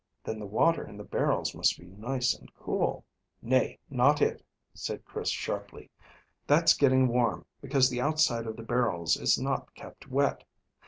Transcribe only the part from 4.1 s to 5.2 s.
it," said